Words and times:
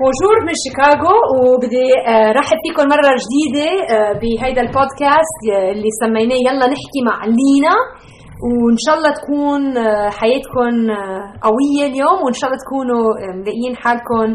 بونجور 0.00 0.36
من 0.46 0.54
شيكاغو 0.64 1.14
وبدي 1.40 1.88
آه، 2.08 2.32
رحب 2.38 2.56
فيكم 2.64 2.88
مرة 2.94 3.10
جديدة 3.24 3.70
آه، 3.94 4.12
بهيدا 4.20 4.60
البودكاست 4.66 5.38
آه، 5.52 5.70
اللي 5.72 5.90
سميناه 6.02 6.40
يلا 6.46 6.66
نحكي 6.74 7.00
مع 7.08 7.16
لينا. 7.38 7.74
وإن 8.62 8.78
شاء 8.84 8.94
الله 8.98 9.10
تكون 9.20 9.62
حياتكم 10.18 10.74
قوية 11.46 11.84
اليوم 11.90 12.18
وإن 12.24 12.36
شاء 12.38 12.46
الله 12.48 12.60
تكونوا 12.64 13.04
ملاقيين 13.40 13.74
حالكم 13.82 14.28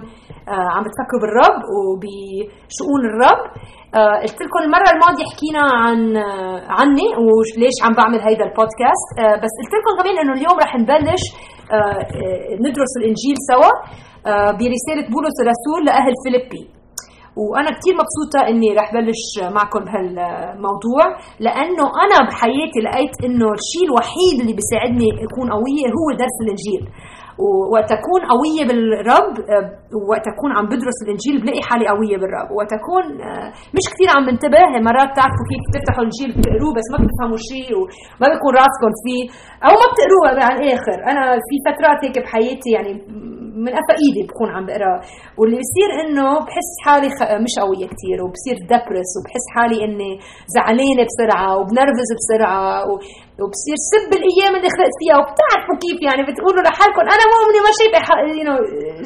عم 0.74 0.82
بتفكروا 0.86 1.22
بالرب 1.24 1.60
وبشؤون 1.76 3.02
الرب. 3.10 3.42
قلت 4.24 4.40
لكم 4.46 4.60
المرة 4.66 4.90
الماضية 4.96 5.26
حكينا 5.32 5.64
عن 5.84 6.00
عني 6.80 7.08
وليش 7.26 7.78
عم 7.86 7.94
بعمل 8.00 8.20
هيدا 8.28 8.46
البودكاست. 8.50 9.08
بس 9.44 9.54
قلت 9.60 9.74
لكم 9.78 9.92
كمان 10.00 10.16
إنه 10.22 10.34
اليوم 10.38 10.58
رح 10.64 10.72
نبلش 10.82 11.24
ندرس 12.66 12.92
الإنجيل 13.00 13.38
سوا. 13.52 13.72
برسالة 14.60 15.06
بولس 15.14 15.36
الرسول 15.44 15.80
لأهل 15.86 16.14
فيليبي. 16.24 16.64
وأنا 17.42 17.70
كثير 17.78 17.94
مبسوطة 18.02 18.40
إني 18.50 18.70
رح 18.80 18.88
بلش 18.94 19.26
معكم 19.58 19.80
بهالموضوع 19.86 21.04
لأنه 21.46 21.86
أنا 22.04 22.18
بحياتي 22.30 22.80
لقيت 22.86 23.16
إنه 23.26 23.48
الشيء 23.60 23.86
الوحيد 23.90 24.36
اللي 24.42 24.54
بيساعدني 24.60 25.10
أكون 25.26 25.48
قوية 25.58 25.88
هو 25.98 26.08
درس 26.24 26.38
الإنجيل. 26.44 26.84
ووقت 27.44 27.90
اكون 27.98 28.22
قوية 28.34 28.64
بالرب 28.70 29.34
آه، 29.54 29.66
وقت 30.12 30.26
اكون 30.34 30.52
عم 30.58 30.66
بدرس 30.74 30.98
الإنجيل 31.06 31.36
بلاقي 31.42 31.62
حالي 31.70 31.86
قوية 31.94 32.18
بالرب. 32.22 32.48
وقت 32.58 32.72
اكون 32.80 33.06
آه، 33.30 33.50
مش 33.76 33.86
كثير 33.92 34.10
عم 34.16 34.24
بنتبه 34.30 34.62
مرات 34.88 35.10
بتعرفوا 35.14 35.46
كيف 35.50 35.62
بتفتحوا 35.68 36.02
الإنجيل 36.04 36.30
بتقروه 36.38 36.72
بس 36.78 36.88
ما 36.94 36.98
بتفهموا 37.04 37.40
شيء 37.52 37.70
وما 37.80 38.28
بيكون 38.32 38.52
راسكم 38.62 38.92
فيه. 39.04 39.24
أو 39.66 39.74
ما 39.82 39.86
بتقروه 39.92 40.24
على 40.28 40.38
الآخر 40.60 40.98
أنا 41.12 41.24
في 41.48 41.56
فترات 41.68 42.00
هيك 42.06 42.18
بحياتي 42.24 42.70
يعني 42.76 42.92
من 43.64 43.72
قفا 43.78 43.96
إيدي 44.04 44.22
بكون 44.28 44.50
عم 44.56 44.64
بقرأ. 44.70 44.96
واللي 45.38 45.58
بصير 45.64 45.90
إنه 46.02 46.28
بحس 46.46 46.72
حالي 46.86 47.10
مش 47.46 47.54
قوية 47.64 47.88
كثير 47.94 48.18
وبصير 48.24 48.56
دبرس 48.72 49.10
وبحس 49.18 49.46
حالي 49.56 49.78
إني 49.88 50.12
زعلانة 50.56 51.04
بسرعة 51.10 51.50
وبنرفز 51.58 52.10
بسرعة 52.20 52.62
وبصير 53.42 53.78
سب 53.94 54.10
الأيام 54.20 54.54
اللي 54.58 54.70
خلقت 54.76 54.96
فيها 55.02 55.16
وبتعرفوا 55.20 55.76
كيف 55.84 55.98
يعني 56.08 56.22
بتقولوا 56.30 56.64
لحالكم 56.68 57.04
أنا 57.16 57.26
مؤمنه 57.34 57.60
ما 57.66 57.72
شايفة 57.80 58.00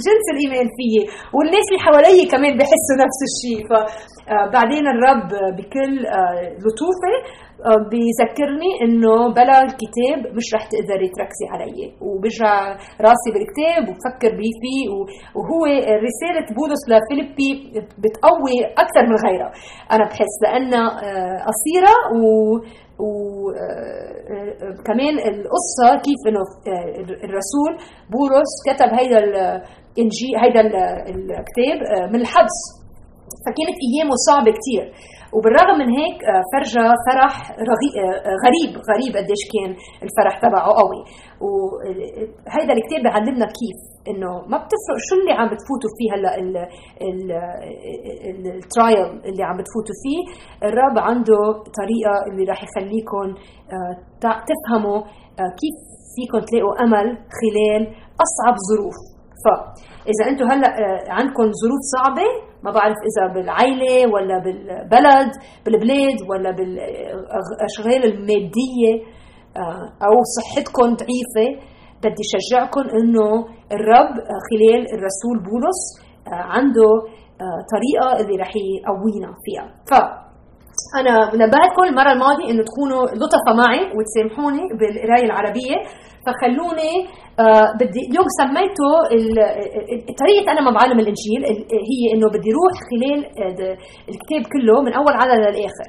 جنس 0.06 0.26
الايمان 0.34 0.68
فيي 0.78 1.02
والناس 1.36 1.66
اللي 1.70 1.82
حوالي 1.86 2.22
كمان 2.34 2.54
بحسوا 2.60 2.98
نفس 3.04 3.20
الشيء. 3.30 3.60
فبعدين 3.70 4.84
آه، 4.88 4.94
الرب 4.96 5.30
بكل 5.58 5.94
آه، 6.18 6.42
لطوفة 6.64 7.14
آه، 7.70 7.82
بيذكرني 7.92 8.72
إنه 8.84 9.14
بلا 9.38 9.58
الكتاب 9.68 10.20
مش 10.38 10.48
رح 10.56 10.64
تقدري 10.74 11.08
تركزي 11.16 11.46
علي. 11.54 11.82
وبرجع 12.06 12.54
راسي 13.08 13.30
بالكتاب 13.34 13.82
وبفكر 13.90 14.32
بيه 14.40 14.56
فيه. 14.62 14.86
وهو 15.38 15.62
رسالة 16.08 16.46
بولس 16.58 16.82
لفيليبي 16.92 17.52
بتقوي 18.04 18.56
أكثر 18.84 19.04
من 19.12 19.18
غيرها. 19.26 19.52
أنا 19.94 20.04
بحس 20.10 20.36
لأنها 20.44 20.86
قصيرة 21.50 21.96
و 22.22 22.24
وكمان 24.70 25.14
القصة 25.32 25.88
كيف 26.06 26.22
إنه 26.28 26.42
الرسول 27.28 27.72
بولس 28.12 28.52
كتب 28.68 28.90
هيدا 29.00 29.18
الانجيل 29.18 30.34
هيدا 30.44 30.62
الكتاب 31.10 31.78
من 32.14 32.20
الحبس. 32.22 32.60
فكانت 33.46 33.78
أيامه 33.88 34.16
صعبة 34.30 34.52
كثير 34.60 34.86
وبالرغم 35.36 35.78
من 35.82 35.90
هيك 36.00 36.18
آه، 36.24 36.44
فرجى 36.52 36.86
فرح 37.08 37.34
آه، 37.52 37.64
غريب 38.46 38.72
غريب 38.92 39.12
قديش 39.18 39.42
كان 39.54 39.72
الفرح 40.06 40.36
تبعه 40.46 40.70
قوي. 40.82 41.02
وهيدا 41.46 42.74
الكتاب 42.74 43.02
بيعلمنا 43.04 43.46
كيف 43.60 43.80
إنه 44.08 44.32
ما 44.52 44.58
بتفرق 44.58 44.98
شو 45.08 45.16
اللي 45.20 45.32
عم 45.32 45.48
بتفوتوا 45.54 45.92
فيه 45.98 46.10
هلا 46.16 46.32
الترايل 48.56 49.10
اللي 49.30 49.44
عم 49.44 49.58
بتفوتوا 49.58 49.96
فيه. 50.04 50.22
الرب 50.68 50.98
عنده 51.10 51.40
طريقة 51.80 52.16
اللي 52.28 52.44
راح 52.52 52.60
يخليكم 52.64 53.28
آه، 53.74 53.94
تفهموا 54.50 55.00
كيف 55.62 55.76
فيكم 56.16 56.40
تلاقوا 56.50 56.84
أمل 56.84 57.08
خلال 57.40 57.82
أصعب 58.26 58.56
ظروف. 58.70 58.98
فاذا 59.46 60.24
أنتم 60.32 60.46
هلا 60.52 60.68
عندكم 61.10 61.44
ظروف 61.44 61.82
صعبة 61.96 62.30
ما 62.64 62.72
بعرف 62.72 62.96
إذا 63.10 63.34
بالعائله 63.34 64.14
ولا 64.14 64.38
بالبلد 64.44 65.32
بالبلاد 65.66 66.18
ولا 66.30 66.52
بالاشغال 66.52 68.04
المادية 68.14 68.94
آه، 68.96 69.19
أو 70.08 70.16
صحتكم 70.38 70.88
ضعيفة 71.02 71.48
بدي 72.04 72.24
شجعكم 72.34 72.82
إنه 72.82 73.30
الرب 73.72 74.14
آه، 74.20 74.40
خلال 74.50 74.82
الرسول 74.96 75.36
بولس 75.50 75.82
آه، 76.28 76.44
عنده 76.56 76.90
طريقة 77.74 78.22
اللي 78.22 78.36
رح 78.44 78.52
يقوينا 78.56 79.30
فيها. 79.46 79.66
ف 79.90 79.94
أنا 81.00 81.16
نبهتكم 81.46 81.84
المرة 81.90 82.12
الماضية 82.12 82.52
إنه 82.52 82.64
تكونوا 82.70 83.04
لطفة 83.22 83.52
معي 83.62 83.82
وتسامحوني 83.96 84.62
بالقراية 84.80 85.26
العربية. 85.26 85.76
فخلوني 86.26 86.94
آه 87.40 87.68
بدي 87.80 88.02
اليوم 88.10 88.28
سميته 88.42 88.92
طريقة 90.24 90.52
أنا 90.52 90.62
ما 90.62 90.72
بعلم 90.72 91.00
الإنجيل 91.00 91.42
هي 91.90 92.02
إنه 92.14 92.28
بدي 92.30 92.50
روح 92.60 92.74
خلال 92.90 93.20
آه، 93.26 93.78
الكتاب 94.12 94.42
كله 94.54 94.82
من 94.82 94.94
أول 94.94 95.14
عدد 95.14 95.40
للآخر. 95.40 95.88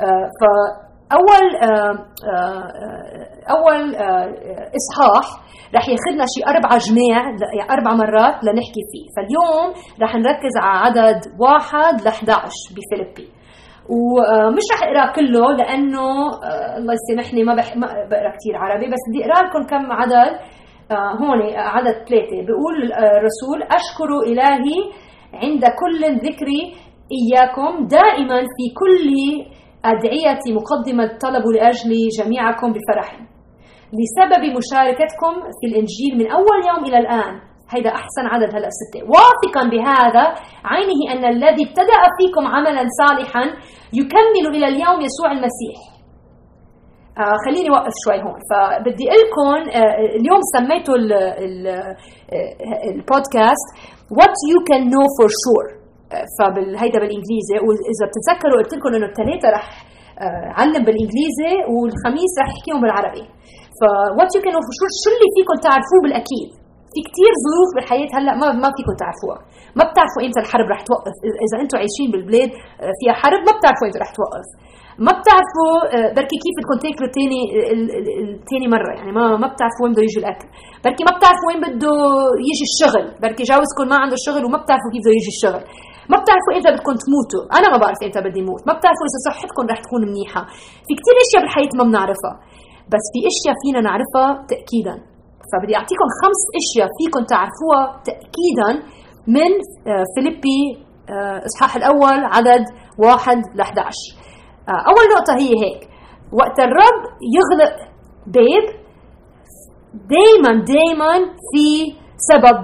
آه 0.00 0.26
فاول 0.40 0.87
آه 1.12 2.06
آه 2.32 2.68
أول 3.50 3.94
آه 3.96 4.34
إصحاح 4.78 5.48
رح 5.74 5.88
ياخذنا 5.88 6.24
شي 6.34 6.40
أربع 6.46 6.76
جماع 6.76 7.24
يعني 7.58 7.70
أربع 7.70 7.94
مرات 7.94 8.44
لنحكي 8.44 8.82
فيه. 8.90 9.06
فاليوم 9.16 9.74
رح 10.02 10.14
نركز 10.14 10.54
على 10.62 10.78
عدد 10.86 11.20
واحد 11.40 12.00
ل 12.00 12.08
11 12.08 12.40
بفيليبي 12.76 13.28
ومش 13.88 14.62
رح 14.72 14.82
أقرأ 14.82 15.12
كله 15.12 15.52
لأنه 15.56 16.08
آه، 16.44 16.76
الله 16.78 16.94
يسامحني 16.94 17.44
ما 17.44 17.54
بقرأ 18.10 18.32
كثير 18.36 18.56
عربي 18.56 18.86
بس 18.86 19.02
بدي 19.10 19.24
أقرأ 19.24 19.46
لكم 19.48 19.62
كم 19.70 19.92
عدد 19.92 20.38
آه، 20.90 21.12
هون 21.20 21.56
عدد 21.56 21.94
ثلاثة. 22.08 22.36
بيقول 22.46 22.92
الرسول 22.92 23.62
أشكر 23.62 24.10
إلهي 24.26 24.78
عند 25.34 25.64
كل 25.64 26.16
ذكر 26.26 26.46
إياكم 27.18 27.86
دائما 27.86 28.40
في 28.40 28.64
كل 28.80 29.08
أدعيتي 29.84 30.52
مقدمة 30.52 31.18
طلب 31.24 31.46
لأجل 31.46 31.90
جميعكم 32.18 32.72
بفرح. 32.72 33.20
لسبب 34.00 34.42
مشاركتكم 34.56 35.32
في 35.60 35.66
الإنجيل 35.70 36.12
من 36.18 36.30
أول 36.30 36.58
يوم 36.70 36.84
إلى 36.84 36.98
الآن 36.98 37.40
هيدا 37.74 37.90
أحسن 37.90 38.24
عدد 38.32 38.54
هلأ 38.54 38.68
ستة. 38.80 39.00
واثقا 39.12 39.68
بهذا 39.70 40.24
عينه 40.64 41.00
أن 41.12 41.24
الذي 41.34 41.62
ابتدأ 41.68 42.00
فيكم 42.18 42.46
عملا 42.46 42.82
صالحا 43.00 43.42
يكمل 43.92 44.56
إلى 44.56 44.66
اليوم 44.68 45.00
يسوع 45.00 45.32
المسيح. 45.32 45.78
آه 47.18 47.36
خليني 47.46 47.70
وقف 47.70 47.92
شوي 48.04 48.22
هون. 48.22 48.40
فبدي 48.50 49.04
لكم 49.04 49.70
آه 49.70 49.94
اليوم 50.18 50.40
سميته 50.56 50.92
آه، 50.94 51.96
البودكاست 52.94 53.68
What 54.10 54.34
you 54.50 54.58
can 54.70 54.82
know 54.92 55.06
for 55.18 55.28
sure. 55.42 55.68
فبالهيدا 56.36 56.98
بالإنجليزي 57.02 57.56
وإذا 57.66 58.04
بتتذكروا 58.08 58.56
قلت 58.58 58.72
لكم 58.74 58.88
إنه 58.96 59.06
الثلاثه 59.12 59.48
رح 59.56 59.66
آه، 60.24 60.48
علم 60.58 60.82
بالإنجليزي 60.86 61.54
والخميس 61.74 62.32
رح 62.40 62.48
أحكيهم 62.54 62.80
بالعربي. 62.82 63.24
ف 63.78 63.80
can 64.44 64.52
know 64.54 64.62
for 64.68 64.74
sure 64.78 64.92
شو 65.02 65.10
اللي 65.14 65.28
فيكم 65.36 65.56
تعرفوه 65.66 66.00
بالأكيد؟ 66.04 66.48
في 66.92 67.00
كتير 67.08 67.32
ظروف 67.46 67.68
بالحياة 67.74 68.10
هلأ 68.16 68.32
ما 68.40 68.46
ما 68.62 68.68
فيكم 68.76 68.94
تعرفوها. 69.02 69.38
ما 69.78 69.84
بتعرفوا 69.88 70.20
إمتى 70.26 70.40
الحرب 70.44 70.66
رح 70.74 70.80
توقف. 70.88 71.16
إذا 71.46 71.56
أنتم 71.62 71.76
عايشين 71.80 72.08
بالبلاد 72.12 72.50
آه، 72.82 72.92
فيها 72.98 73.14
حرب 73.22 73.40
ما 73.48 73.52
بتعرفوا 73.56 73.86
إمتى 73.86 73.98
رح 74.04 74.10
توقف. 74.18 74.48
ما 75.06 75.12
بتعرفوا 75.18 75.72
آه، 75.94 76.10
بركي 76.16 76.36
كيف 76.44 76.54
بدكم 76.58 76.76
تاكلوا 76.84 77.10
تاني 77.16 77.40
ثاني 78.50 78.66
مرة. 78.74 78.92
يعني 78.98 79.12
ما 79.18 79.24
ما 79.42 79.48
بتعرفوا 79.52 79.82
وين 79.84 79.92
بده 79.92 80.02
يجي 80.06 80.18
الأكل. 80.22 80.48
بركي 80.84 81.02
ما 81.08 81.12
بتعرفوا 81.16 81.46
وين 81.48 81.60
بده 81.64 81.94
يجي 82.48 82.64
الشغل. 82.70 83.06
بركي 83.22 83.42
جوزكم 83.50 83.84
ما 83.92 83.96
عنده 84.02 84.16
شغل 84.26 84.42
وما 84.46 84.58
بتعرفوا 84.62 84.90
كيف 84.94 85.02
بده 85.04 85.14
يجي 85.18 85.32
الشغل. 85.36 85.62
ما 86.10 86.16
بتعرفوا 86.20 86.52
إمتى 86.56 86.70
بدكم 86.74 86.94
تموتوا. 87.04 87.42
أنا 87.58 87.66
ما 87.72 87.78
بعرف 87.82 88.00
إمتى 88.06 88.20
بدي 88.26 88.42
موت. 88.48 88.62
ما 88.68 88.74
بتعرفوا 88.78 89.06
إذا 89.08 89.20
صحتكم 89.28 89.64
رح 89.72 89.78
تكون 89.86 90.00
منيحة. 90.08 90.42
في 90.86 90.92
كثير 90.98 91.14
أشياء 91.24 91.40
بالحياة 91.42 91.72
ما 91.78 91.84
بنعرفها. 91.88 92.34
بس 92.92 93.04
في 93.12 93.20
أشياء 93.32 93.54
فينا 93.62 93.80
نعرفها 93.88 94.26
تاكيدا. 94.50 94.94
فبدي 95.50 95.72
أعطيكم 95.80 96.08
خمس 96.20 96.40
أشياء 96.60 96.88
فيكم 96.98 97.22
تعرفوها 97.32 97.82
تاكيدا 98.08 98.70
من 99.36 99.50
آه، 99.90 100.04
فيليبي 100.14 100.60
آه، 101.10 101.38
إصحاح 101.48 101.76
الأول 101.76 102.18
عدد 102.36 102.64
واحد 103.04 103.38
ل 103.54 103.60
11 103.60 103.92
آه، 104.68 104.82
أول 104.90 105.04
نقطة 105.16 105.32
هي 105.42 105.50
هيك. 105.62 105.80
وقت 106.32 106.58
الرب 106.60 107.00
يغلق 107.36 107.74
باب 108.26 108.64
دائما 109.94 110.64
دائما 110.64 111.12
في 111.50 111.66
سبب 112.16 112.58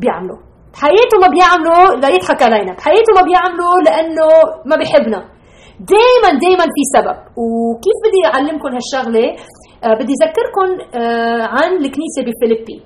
بيعمله. 0.00 0.43
بحياته 0.74 1.16
ما 1.24 1.28
بيعمله 1.34 1.78
ليضحك 2.02 2.42
علينا. 2.42 2.72
بحياته 2.78 3.10
ما 3.18 3.22
بيعمله 3.28 3.70
لأنه 3.86 4.28
ما 4.70 4.76
بيحبنا 4.80 5.20
دائما 5.94 6.30
دائما 6.44 6.66
في 6.74 6.82
سبب. 6.96 7.16
وكيف 7.42 7.98
بدي 8.04 8.20
أعلمكم 8.34 8.68
هالشغلة؟ 8.76 9.26
آه 9.84 9.94
بدي 10.00 10.12
أذكركم 10.22 10.68
آه 10.98 11.42
عن 11.42 11.70
الكنيسة 11.82 12.20
بفيليبي 12.26 12.78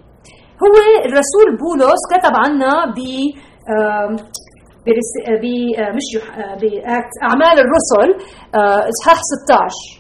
هو 0.63 0.75
الرسول 1.09 1.47
بولس 1.63 2.03
كتب 2.13 2.35
عنا 2.45 2.73
ب 2.97 2.99
مش 5.97 6.09
بأعمال 6.61 7.57
الرسل 7.65 8.09
إصحاح 8.93 9.19
16 9.23 9.98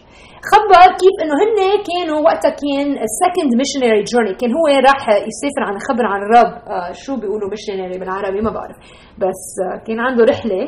خبر 0.53 0.87
كيف 1.03 1.17
إنه 1.23 1.35
هن 1.43 1.59
كانوا 1.89 2.21
وقتها 2.27 2.51
كان 2.51 2.89
ال 3.09 3.15
second 3.15 3.51
missionary 3.61 4.03
journey 4.03 4.35
كان 4.35 4.51
هو 4.59 4.67
راح 4.89 5.09
يسافر 5.09 5.63
عن 5.69 5.79
خبر 5.89 6.07
عن 6.07 6.21
الرب 6.23 6.53
آه 6.69 6.93
شو 6.93 7.17
بيقولوا 7.17 7.51
missionary 7.51 7.99
بالعربي؟ 7.99 8.41
ما 8.41 8.51
بعرف. 8.51 8.77
بس 9.19 9.43
آه 9.65 9.85
كان 9.87 10.01
عنده 10.01 10.25
رحلة 10.25 10.63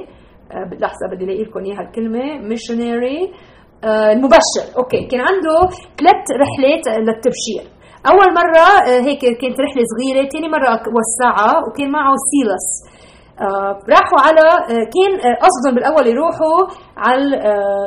آه 0.52 0.70
لحظه 0.82 1.04
بدي 1.12 1.24
ألاقي 1.24 1.44
لكم 1.44 1.60
إياها 1.64 1.80
الكلمة. 1.80 2.48
missionary 2.48 3.32
المبشر. 3.84 4.64
okay. 4.78 5.06
كان 5.10 5.20
عنده 5.20 5.56
ثلاث 5.98 6.22
رحلات 6.44 6.84
للتبشير. 7.06 7.64
أول 8.10 8.34
مرة 8.40 8.66
هيك 9.06 9.20
كانت 9.20 9.56
رحلة 9.60 9.82
صغيرة 9.92 10.28
ثاني 10.28 10.48
مرة 10.48 10.70
وسعها 10.96 11.52
وكان 11.66 11.90
معه 11.90 12.14
Silas. 12.30 12.66
آه 13.40 13.72
راحوا 13.94 14.20
على 14.26 14.40
آه 14.40 14.84
كان 14.94 15.12
آه 15.30 15.36
قصدهم 15.44 15.74
بالأول 15.74 16.06
يروحوا 16.06 16.58
على 16.96 17.22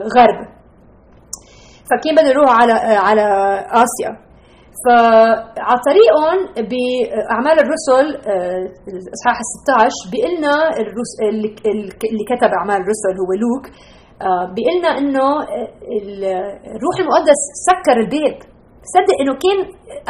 الغرب 0.06 0.53
فكان 1.94 2.16
بده 2.16 2.30
يروح 2.30 2.62
على 2.62 2.74
على 3.08 3.26
آسيا؟ 3.84 4.12
فعلى 4.86 5.80
طريقهم 5.90 6.38
باعمال 6.56 7.58
الرسل 7.64 8.08
الاصحاح 8.88 9.38
16 9.64 10.12
بيقول 10.12 10.32
لنا 10.38 10.56
اللي 12.12 12.26
كتب 12.32 12.52
أعمال 12.60 12.76
الرسل 12.76 13.14
هو 13.22 13.32
لوك 13.44 13.66
بيقول 14.56 14.76
لنا 14.80 14.90
إنه 14.98 15.28
الروح 16.76 16.96
المقدس 17.00 17.42
سكر 17.70 17.98
الباب 18.00 18.53
صدق 18.96 19.16
إنه 19.22 19.34
كان 19.46 19.58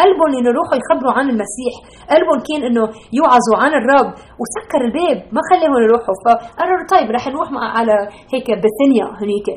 قلبهم 0.02 0.30
إنه 0.40 0.50
يروحوا 0.54 0.78
يخبروا 0.82 1.14
عن 1.18 1.26
المسيح 1.34 1.74
قلبهم 2.14 2.40
كان 2.50 2.62
إنه 2.70 2.84
يوعظوا 3.18 3.58
عن 3.64 3.72
الرب 3.80 4.10
وسكر 4.42 4.80
الباب 4.88 5.18
ما 5.36 5.42
خليهم 5.50 5.74
يروحوا. 5.88 6.16
فقرروا 6.26 6.88
طيب 6.94 7.08
رح 7.18 7.24
نروح 7.34 7.50
على 7.78 7.96
هيك 8.34 8.48
بثينيا 8.64 9.08
هنيك. 9.22 9.48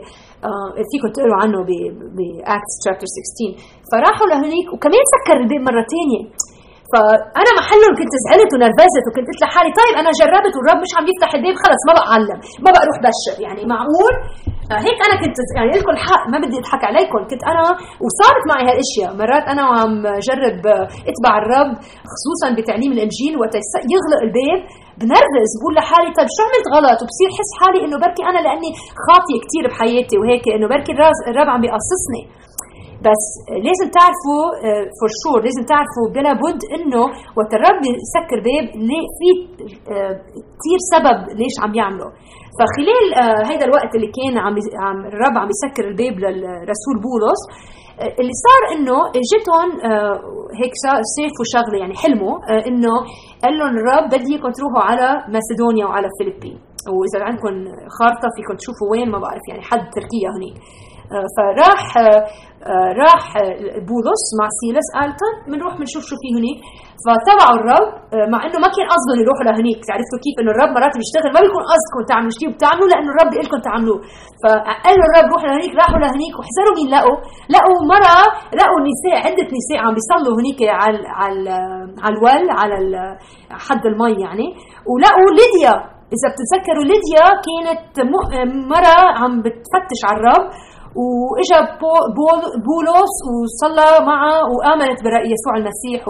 آه 0.49 0.69
فيكم 0.91 1.09
تقروا 1.17 1.39
عنه 1.43 1.59
ب 2.17 2.28
Acts 2.28 2.75
chapter 2.85 3.07
16 3.07 3.57
فراحوا 3.91 4.27
لهنيك 4.31 4.67
وكمان 4.75 5.03
سكر 5.15 5.37
الباب 5.43 5.61
مرة 5.69 5.85
ثانية 5.95 6.23
فأنا 6.93 7.51
محلهم 7.61 7.93
كنت 8.01 8.13
زعلت 8.25 8.51
ونرفزت 8.55 9.05
وكنت 9.09 9.27
قلت 9.31 9.41
لحالي 9.45 9.71
طيب 9.81 9.95
أنا 10.01 10.11
جربت 10.21 10.55
والرب 10.57 10.79
مش 10.85 10.93
عم 10.99 11.05
يفتح 11.13 11.31
الباب 11.39 11.55
خلص 11.65 11.81
ما 11.89 11.93
بقى 11.97 12.07
اعلم 12.13 12.39
ما 12.65 12.69
بقى 12.75 12.83
أروح 12.87 12.99
بشر. 13.09 13.35
يعني 13.47 13.63
معقول؟ 13.73 14.15
هيك 14.71 14.99
أنا 15.07 15.17
كنت 15.23 15.37
يعني 15.57 15.71
لكم 15.79 15.91
الحق 15.97 16.23
ما 16.33 16.39
بدي 16.43 16.59
أضحك 16.59 16.85
عليكم. 16.91 17.19
كنت 17.31 17.43
أنا 17.53 17.63
وصارت 18.07 18.43
معي 18.51 18.65
هالأشياء. 18.71 19.11
مرات 19.21 19.45
أنا 19.53 19.63
وعم 19.71 19.95
جرب 20.27 20.63
إتبع 21.11 21.33
الرب 21.43 21.71
خصوصا 22.13 22.49
بتعليم 22.59 22.93
الإنجيل 22.97 23.33
وقت 23.41 23.55
يغلق 23.95 24.21
الباب 24.27 24.61
بنرفز 25.01 25.51
بقول 25.59 25.75
لحالي 25.79 26.11
طيب 26.19 26.29
شو 26.37 26.43
عملت 26.47 26.67
غلط؟ 26.77 26.99
وبصير 27.03 27.29
حس 27.39 27.51
حالي 27.61 27.79
إنه 27.85 27.97
بركي 28.05 28.23
أنا 28.31 28.41
لأني 28.47 28.71
خاطيه 29.07 29.39
كثير 29.45 29.65
بحياتي 29.71 30.17
وهيك 30.21 30.45
إنه 30.57 30.67
بركي 30.75 30.93
الرب 31.31 31.49
عم 31.55 31.61
بيقصصني. 31.65 32.23
بس 33.07 33.25
لازم 33.67 33.87
تعرفوا 33.99 34.43
for 34.99 35.11
sure 35.23 35.39
لازم 35.47 35.63
تعرفوا 35.73 36.07
بلا 36.17 36.33
بد 36.45 36.61
إنه 36.77 37.03
وقت 37.39 37.53
الرب 37.59 37.83
يسكر 38.07 38.39
باب 38.49 38.67
في 39.19 39.29
كثير 40.59 40.79
سبب 40.95 41.19
ليش 41.41 41.55
عم 41.63 41.73
يعمله. 41.81 42.09
فخلال 42.59 43.05
هذا 43.51 43.65
الوقت 43.69 43.91
اللي 43.97 44.11
كان 44.19 44.35
عم 44.85 44.99
الرب 45.13 45.35
عم 45.43 45.49
يسكر 45.55 45.85
الباب 45.91 46.15
للرسول 46.25 46.97
بولس 47.07 47.43
اللي 48.21 48.35
صار 48.47 48.63
إنه 48.75 48.97
اجتهم 49.21 49.69
هيك 50.61 50.73
شافوا 50.85 51.47
شغلة 51.55 51.77
يعني 51.83 51.95
حلموا 52.03 52.35
إنه 52.69 52.95
قال 53.43 53.53
لهم 53.59 53.75
الرب 53.81 54.07
بدي 54.13 54.33
إياكم 54.33 54.51
تروحوا 54.59 54.83
على 54.91 55.09
Macedonia 55.35 55.87
وعلى 55.87 56.09
فيليبي 56.19 56.59
وإذا 56.97 57.19
عندكم 57.29 57.53
خارطة 57.99 58.29
فيكم 58.37 58.55
تشوفوا 58.61 58.89
وين 58.93 59.09
ما 59.13 59.19
بعرف 59.25 59.45
يعني 59.51 59.63
حد 59.71 59.83
تركيا 59.97 60.29
هنيك 60.37 60.57
فراح 61.37 61.83
راح 63.03 63.25
بولس 63.91 64.25
مع 64.39 64.47
Silas 64.61 64.87
قال 64.97 65.11
طيب 65.23 65.37
بنروح 65.53 65.73
بنشوف 65.79 66.03
شو 66.09 66.17
في 66.23 66.29
هنيك 66.37 66.59
فتبعوا 67.05 67.57
الرب 67.61 67.89
مع 68.33 68.41
إنه 68.47 68.59
ما 68.65 68.69
كان 68.75 68.87
قصدهم 68.95 69.19
يروحوا 69.23 69.47
لهنيك. 69.49 69.81
عرفتوا 69.95 70.19
كيف 70.25 70.37
إنه 70.41 70.51
الرب 70.55 70.71
مرات 70.77 70.95
بيشتغل؟ 71.01 71.31
ما 71.37 71.41
بيكون 71.45 71.63
قصدكم 71.73 72.01
تعملوا 72.11 72.37
شيء 72.39 72.49
وبتعملوا 72.51 72.89
لأنه 72.93 73.11
الرب 73.13 73.29
بيقول 73.31 73.47
لكم 73.49 73.61
تعملوه. 73.69 73.99
فقال 74.43 74.95
له 74.99 75.05
الرب 75.09 75.29
روحوا 75.33 75.49
لهنيك 75.51 75.73
راحوا 75.81 76.01
لهنيك 76.03 76.35
واحذروا 76.39 76.75
مين 76.79 76.89
لقوا؟ 76.95 77.19
لقوا 77.55 77.79
مرة 77.95 78.19
لقوا 78.59 78.81
نساء 78.89 79.17
عدة 79.27 79.49
نساء 79.59 79.79
عم 79.85 79.93
بيصلوا 79.99 80.35
هنيك 80.39 80.61
على 80.83 80.99
على 81.21 81.57
على 82.05 82.15
ال 82.17 82.22
well 82.22 82.45
على 82.61 82.77
حد 83.67 83.83
المي 83.91 84.15
يعني. 84.25 84.49
ولقوا 84.91 85.31
ليديا. 85.41 85.77
إذا 86.17 86.29
بتتذكروا 86.33 86.87
ليديا 86.91 87.27
كانت 87.47 87.95
مرة 88.75 88.97
عم 89.21 89.33
بتفتش 89.45 90.01
على 90.09 90.19
الرب. 90.21 90.47
وإجا 91.01 91.61
بولس 92.69 93.15
وصلى 93.33 93.91
معه 94.07 94.39
وآمنت 94.55 94.99
بيسوع 95.05 95.55
المسيح 95.61 96.01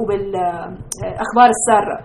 وبالأخبار 0.00 1.48
السارة. 1.56 1.96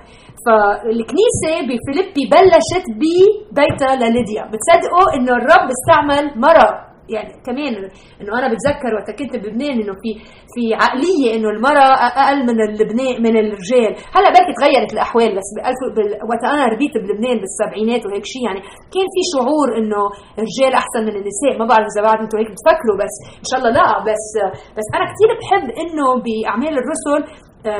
فالكنيسة 0.45 1.51
بفيليبي 1.67 2.23
بلشت 2.33 2.85
ببيتها 3.01 3.95
لليديا. 4.01 4.43
بتصدقوا 4.51 5.07
إنه 5.15 5.31
الرب 5.39 5.67
استعمل 5.75 6.23
مره 6.45 6.84
يعني 7.15 7.31
كمان 7.47 7.73
إنه 8.21 8.31
أنا 8.39 8.47
بتذكر 8.53 8.89
وقت 8.97 9.09
كنت 9.19 9.33
بلبنان 9.41 9.75
إنه 9.81 9.93
في 10.03 10.11
في 10.53 10.63
عقلية 10.83 11.27
إنه 11.35 11.49
المرأة 11.55 11.89
أقل 12.07 12.39
من 12.49 12.57
اللبنان 12.69 13.15
من 13.25 13.33
الرجال. 13.41 13.91
هلأ 14.15 14.29
بركي 14.35 14.53
تغيرت 14.59 14.93
الأحوال 14.93 15.31
بس 15.37 15.49
وقت 16.29 16.43
أنا 16.53 16.65
ربيت 16.73 16.93
بلبنان 17.03 17.37
بالسبعينات 17.43 18.01
وهيك 18.05 18.25
شيء 18.33 18.43
يعني. 18.47 18.59
كان 18.93 19.07
في 19.15 19.21
شعور 19.33 19.67
إنه 19.79 20.01
الرجال 20.39 20.71
أحسن 20.81 21.01
من 21.07 21.15
النساء. 21.21 21.53
ما 21.59 21.65
بعرف 21.71 21.87
إذا 21.91 22.01
بعد 22.07 22.19
أنتم 22.23 22.37
هيك 22.37 22.49
بتفكروا 22.55 22.97
بس 23.03 23.15
إن 23.43 23.47
شاء 23.49 23.57
الله 23.59 23.71
لا. 23.79 23.87
بس 24.09 24.25
بس 24.77 24.87
أنا 24.95 25.05
كثير 25.11 25.29
بحب 25.39 25.65
إنه 25.81 26.07
بأعمال 26.25 26.73
الرسل 26.81 27.21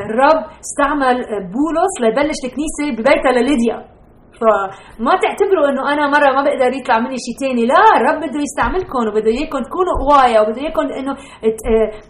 الرب 0.06 0.42
استعمل 0.66 1.18
بولس 1.56 1.94
ليبلش 2.02 2.40
الكنيسة 2.48 2.86
ببيتها 2.98 3.32
لليديا. 3.38 3.95
فما 4.40 5.14
تعتبروا 5.24 5.70
إنه 5.70 5.84
أنا 5.94 6.04
مرة 6.16 6.30
ما 6.36 6.42
بقدر 6.48 6.72
يطلع 6.80 6.98
مني 7.00 7.18
شيء 7.26 7.36
ثاني 7.42 7.64
لا 7.72 7.84
الرب 7.98 8.20
بده 8.24 8.40
يستعملكم 8.48 9.02
وبده 9.08 9.32
إياكم 9.38 9.60
تكونوا 9.68 9.96
قوايا 10.04 10.38
وبده 10.42 10.62
إياكم 10.62 10.86
إنه 11.00 11.14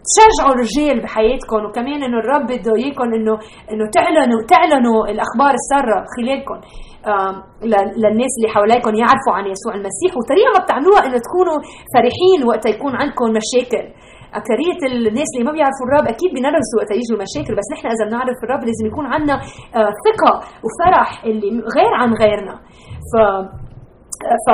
تشجعوا 0.08 0.54
الرجال 0.56 0.98
بحياتكم. 1.04 1.60
وكمان 1.66 2.00
إنه 2.08 2.18
الرب 2.24 2.46
بده 2.52 2.74
إياكم 2.82 3.08
إنه 3.18 3.36
إنه 3.72 3.86
تعلنوا 3.98 4.40
تعلنوا 4.54 5.00
الأخبار 5.14 5.54
السارة 5.62 5.98
خلالكم. 6.16 6.58
للناس 8.04 8.34
اللي 8.38 8.50
حواليكم 8.56 8.92
يعرفوا 9.02 9.34
عن 9.38 9.46
يسوع 9.54 9.74
المسيح. 9.80 10.12
وطريقة 10.18 10.50
ما 10.56 10.60
بتعملوها 10.64 11.02
إنه 11.08 11.18
تكونوا 11.28 11.58
فرحين 11.94 12.40
وقت 12.50 12.66
يكون 12.76 12.94
عندكم 13.02 13.28
مشاكل. 13.40 13.86
أكثرية 14.40 14.80
الناس 15.10 15.30
اللي 15.34 15.46
ما 15.48 15.54
بيعرفوا 15.58 15.86
الرب 15.88 16.06
أكيد 16.14 16.30
بينرفزوا 16.36 16.78
وقت 16.80 16.92
يجوا 17.00 17.18
مشاكل 17.26 17.54
بس 17.60 17.68
نحن 17.74 17.86
إذا 17.96 18.04
بنعرف 18.10 18.38
الرب 18.46 18.62
لازم 18.68 18.86
يكون 18.92 19.06
عندنا 19.14 19.36
ثقة 20.08 20.34
وفرح 20.66 21.10
اللي 21.26 21.50
غير 21.78 21.92
عن 22.02 22.10
غيرنا. 22.22 22.56
ف 23.12 23.14
ف 24.46 24.48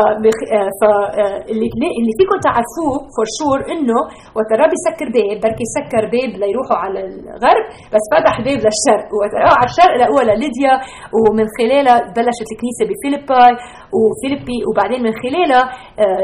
اللي 1.52 1.68
اللي 2.00 2.14
فيكم 2.20 2.38
تعرفوه 2.48 2.94
فور 3.16 3.28
شور 3.40 3.60
إنه 3.74 4.00
وقت 4.38 4.50
الرب 4.56 4.72
يسكر 4.78 5.08
باب 5.16 5.38
بركي 5.44 5.64
يسكر 5.68 6.04
باب 6.14 6.32
ليروحوا 6.42 6.78
على 6.84 7.00
الغرب 7.08 7.66
بس 7.94 8.04
فتح 8.14 8.36
باب 8.46 8.60
للشرق. 8.66 9.08
وقت 9.20 9.34
على 9.60 9.70
الشرق 9.72 9.94
لقوها 10.02 10.24
لليديا 10.30 10.74
ومن 11.20 11.46
خلالها 11.58 11.96
بلشت 12.18 12.50
الكنيسة 12.54 12.84
ب 12.90 12.97
Philippi 12.97 13.54
وفيليبي 13.98 14.60
وبعدين 14.68 15.02
من 15.08 15.14
خلالها 15.24 15.64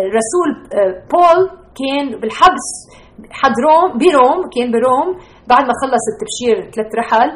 الرسول 0.07 0.49
بول 1.13 1.39
كان 1.79 2.05
بالحبس 2.21 2.67
حد 3.31 3.55
Rome 3.65 3.89
ب 4.01 4.08
Rome 4.08 4.37
كان 4.55 4.71
ب 4.71 4.78
Rome 4.78 5.07
بعد 5.51 5.63
ما 5.69 5.73
خلص 5.81 6.05
التبشير 6.13 6.71
ثلاث 6.75 6.95
رحل 6.95 7.29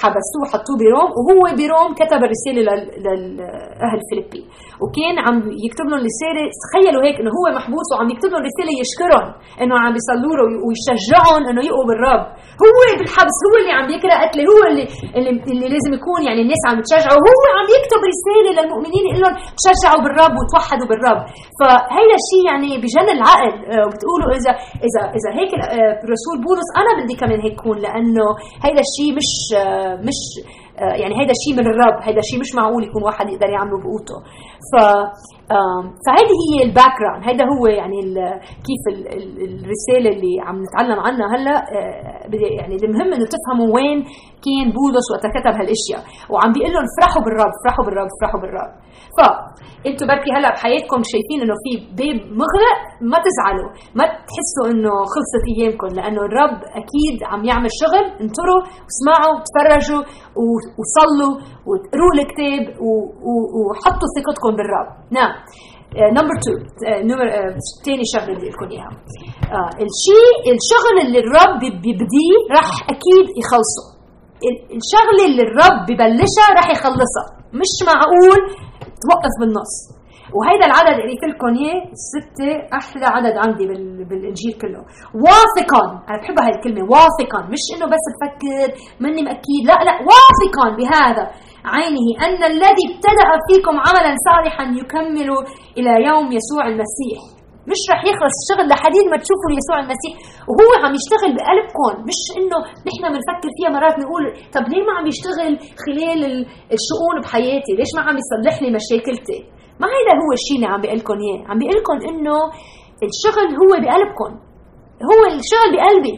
حبسوه 0.00 0.42
حطوه 0.52 0.76
ب 0.80 0.86
Rome 0.86 1.08
وهو 1.18 1.42
ب 1.60 1.67
Rome 1.67 1.94
كتب 1.94 2.20
الرسالة 2.26 2.60
لاهل 3.04 4.00
فيليبي 4.10 4.42
وكان 4.82 5.14
عم 5.26 5.36
يكتب 5.66 5.86
لهم 5.90 6.02
رسالة 6.10 6.42
تخيلوا 6.64 7.02
هيك 7.06 7.16
إنه 7.20 7.30
هو 7.38 7.44
محبوس 7.58 7.88
وعم 7.92 8.08
يكتب 8.14 8.28
لهم 8.32 8.42
رسالة 8.50 8.72
يشكرهم 8.84 9.28
إنه 9.62 9.74
عم 9.82 9.92
بيصلوا 9.96 10.34
له 10.38 10.44
ويشجعهم 10.66 11.42
إنه 11.50 11.62
يقوا 11.68 11.86
بالرب. 11.88 12.22
هو 12.64 12.78
بالحبس 12.98 13.38
هو 13.46 13.54
اللي 13.60 13.72
عم 13.78 13.86
يقرا 13.96 14.16
قتلة 14.22 14.42
هو 14.52 14.60
اللي, 14.70 14.84
اللي 15.16 15.30
اللي 15.52 15.66
لازم 15.74 15.92
يكون 15.98 16.20
يعني 16.28 16.40
الناس 16.44 16.62
عم 16.68 16.76
تشجعه. 16.86 17.16
هو 17.28 17.40
عم 17.58 17.66
يكتب 17.76 18.00
رسالة 18.12 18.50
للمؤمنين 18.56 19.04
يقول 19.08 19.20
لهم 19.24 19.34
تشجعوا 19.60 20.00
بالرب 20.04 20.34
وتوحدوا 20.40 20.88
بالرب. 20.90 21.20
فهيدا 21.58 22.16
الشيء 22.22 22.44
يعني 22.50 22.70
بجن 22.82 23.08
العقل. 23.16 23.54
وبتقولوا 23.84 24.28
إذا 24.38 24.52
إذا 24.86 25.00
إذا 25.18 25.30
هيك 25.38 25.50
الرسول 26.04 26.36
بولس 26.46 26.68
أنا 26.80 26.90
بدي 26.98 27.14
كمان 27.22 27.40
هيك 27.46 27.56
كون 27.64 27.76
لأنه 27.84 28.26
هيدا 28.64 28.82
الشيء 28.88 29.10
مش 29.18 29.30
مش 30.08 30.20
آه، 30.40 30.50
يعني 30.80 31.14
هيدا 31.20 31.32
الشيء 31.38 31.54
من 31.60 31.66
الرب 31.72 31.96
هيدا 32.02 32.18
الشيء 32.18 32.40
مش 32.40 32.54
معقول 32.54 32.84
يكون 32.84 33.02
واحد 33.02 33.28
يقدر 33.28 33.48
يعمله 33.50 33.78
بقوته. 33.82 34.18
ف 34.70 34.72
فهذه 36.04 36.36
هي 36.50 36.62
ال 36.68 36.94
background 37.00 37.24
هيدا 37.28 37.44
هو 37.44 37.66
يعني 37.66 37.98
كيف 38.66 38.82
ال 38.92 39.00
ال 39.16 39.24
الرسالة 39.64 40.10
اللي 40.16 40.34
عم 40.46 40.56
نتعلم 40.64 41.00
عنها 41.06 41.26
هلا. 41.34 41.54
آه، 41.56 42.20
يعني 42.58 42.74
المهم 42.88 43.10
إنه 43.14 43.26
تفهموا 43.34 43.74
وين 43.76 43.98
كان 44.44 44.66
بولس 44.78 45.06
وقت 45.12 45.24
كتب 45.36 45.54
هالاشياء 45.60 46.00
وعم 46.32 46.52
بيقول 46.52 46.72
لهم 46.74 46.84
افرحوا 46.90 47.22
بالرب 47.24 47.52
افرحوا 47.58 47.84
بالرب 47.86 48.08
افرحوا 48.16 48.40
بالرب. 48.42 48.72
فانتوا 49.16 50.06
بركي 50.10 50.30
هلا 50.36 50.48
بحياتكم 50.54 51.00
شايفين 51.12 51.38
إنه 51.44 51.56
في 51.64 51.70
باب 51.98 52.18
مغلق 52.42 52.78
ما 53.10 53.18
تزعلوا. 53.26 53.70
ما 53.98 54.04
تحسوا 54.28 54.66
إنه 54.72 54.92
خلصت 55.12 55.44
أيامكم 55.52 55.88
لأنه 55.98 56.20
الرب 56.28 56.58
أكيد 56.80 57.16
عم 57.30 57.40
يعمل 57.50 57.70
شغل. 57.82 58.04
انطروا 58.22 58.60
واسمعوا 58.86 59.34
تفرجوا 59.46 60.02
وصلوا 60.80 61.34
وقروا 61.68 62.12
الكتاب 62.18 62.62
وحطوا 63.66 64.08
ثقتكم 64.16 64.52
بالرب. 64.58 64.88
نعم. 65.18 65.32
number 66.16 66.34
2 66.84 67.06
number 67.08 67.26
ثاني 67.84 68.04
شغله 68.14 68.34
بدي 68.38 68.42
أقول 68.42 68.48
لكم 68.48 68.68
اياها 68.70 68.90
الشيء 69.86 70.40
الشغل 70.56 70.96
اللي 71.04 71.18
الرب 71.24 71.60
بيبديه 71.82 72.36
راح 72.56 72.70
أكيد 72.94 73.26
يخلصه. 73.40 73.84
الشغله 74.78 75.22
اللي 75.28 75.42
الرب 75.48 75.78
ببلشها 75.88 76.48
راح 76.58 76.66
يخلصها 76.76 77.26
مش 77.60 77.72
معقول 77.88 78.40
توقف 79.04 79.34
بالنص. 79.40 79.74
وهيدا 80.36 80.66
العدد 80.66 80.94
اللي 81.00 81.12
قلت 81.12 81.24
لكم 81.30 81.50
إياه 81.60 81.80
ستة 82.12 82.50
أحلى 82.78 83.06
عدد 83.16 83.34
عندي 83.44 83.64
بالإنجيل 84.08 84.52
كله. 84.62 84.82
واثقا 85.24 85.84
أنا 86.08 86.16
بحب 86.20 86.36
هاي 86.44 86.52
الكلمة 86.56 86.82
واثقا. 86.92 87.40
مش 87.52 87.64
إنه 87.74 87.86
بس 87.94 88.04
بفكر 88.12 88.68
مني 89.02 89.22
مأكيد. 89.28 89.62
لا 89.70 89.76
لا 89.86 89.94
واثقا 90.10 90.66
بهذا. 90.78 91.24
عينه 91.64 92.06
أن 92.26 92.40
الذي 92.52 92.84
ابتدأ 92.90 93.28
فيكم 93.48 93.74
عملا 93.86 94.12
صالحا 94.28 94.64
يكمل 94.80 95.30
إلى 95.78 95.92
يوم 96.08 96.26
يسوع 96.38 96.64
المسيح. 96.72 97.20
مش 97.70 97.80
رح 97.92 98.00
يخلص 98.10 98.34
الشغل 98.40 98.66
لحدين 98.72 99.06
ما 99.12 99.16
تشوفوا 99.22 99.50
يسوع 99.60 99.78
المسيح. 99.84 100.12
وهو 100.50 100.70
عم 100.84 100.92
يشتغل 101.00 101.30
بقلبكم 101.36 101.92
مش 102.08 102.20
إنه 102.38 102.58
نحن 102.88 103.02
بنفكر 103.14 103.48
فيها 103.56 103.70
مرات 103.76 103.96
نقول 104.02 104.24
طب 104.54 104.64
ليه 104.70 104.82
ما 104.88 104.92
عم 104.98 105.06
يشتغل 105.12 105.52
خلال 105.84 106.22
الشؤون 106.76 107.16
بحياتي؟ 107.22 107.72
ليش 107.78 107.90
ما 107.96 108.02
عم 108.06 108.16
يصلح 108.22 108.54
لي 108.62 108.68
مشاكلتي؟ 108.78 109.38
ما 109.80 109.86
هيدا 109.94 110.14
هو 110.22 110.30
الشيء 110.38 110.56
اللي 110.58 110.68
عم 110.72 110.80
بيقول 110.82 110.98
لكم 111.00 111.16
إياه. 111.24 111.40
عم 111.48 111.56
بيقول 111.60 111.76
لكم 111.80 111.96
إنه 112.10 112.36
الشغل 113.08 113.48
هو 113.62 113.72
بقلبكم 113.82 114.30
هو 115.10 115.20
الشغل 115.38 115.68
بقلبي. 115.74 116.16